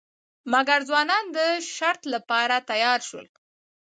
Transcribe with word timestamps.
مګر 0.51 0.79
ځوانان 0.89 1.25
د 1.35 1.37
شرط 1.75 2.01
لپاره 2.13 2.55
تیار 2.69 2.99
شول. 3.09 3.27